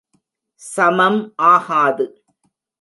[0.61, 1.21] சமம்
[1.51, 2.05] ஆகாது